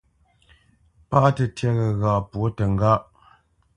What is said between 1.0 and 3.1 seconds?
Pâ tə́tyá ghəgha pwǒ təŋgáʼ.